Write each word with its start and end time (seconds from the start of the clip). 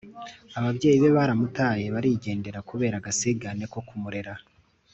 ababyeyi 0.59 0.97
be 1.03 1.09
baramutaye 1.17 1.85
barigendera 1.95 2.59
kubera 2.69 2.95
agasigane 2.97 3.63
ko 3.73 3.79
kumurera 3.87 4.33